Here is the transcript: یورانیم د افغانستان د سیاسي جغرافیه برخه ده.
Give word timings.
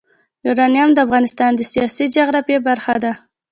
یورانیم 0.47 0.89
د 0.93 0.97
افغانستان 1.05 1.51
د 1.55 1.61
سیاسي 1.73 2.05
جغرافیه 2.15 2.59
برخه 2.67 2.95
ده. 3.03 3.13